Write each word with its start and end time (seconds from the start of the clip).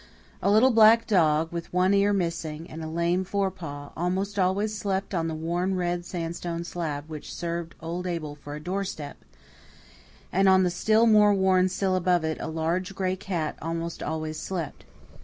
A 0.41 0.49
little 0.49 0.71
black 0.71 1.05
dog, 1.05 1.51
with 1.51 1.71
one 1.71 1.93
ear 1.93 2.11
missing 2.11 2.67
and 2.71 2.83
a 2.83 2.87
lame 2.87 3.23
forepaw, 3.23 3.91
almost 3.95 4.39
always 4.39 4.75
slept 4.75 5.13
on 5.13 5.27
the 5.27 5.35
worn 5.35 5.75
red 5.75 6.05
sandstone 6.07 6.63
slab 6.63 7.07
which 7.07 7.31
served 7.31 7.75
old 7.81 8.07
Abel 8.07 8.33
for 8.33 8.55
a 8.55 8.59
doorstep; 8.59 9.17
and 10.33 10.49
on 10.49 10.63
the 10.63 10.71
still 10.71 11.05
more 11.05 11.35
worn 11.35 11.69
sill 11.69 11.95
above 11.95 12.23
it 12.23 12.39
a 12.41 12.47
large 12.47 12.95
gray 12.95 13.15
cat 13.15 13.55
almost 13.61 14.01
always 14.01 14.39
slept. 14.39 14.85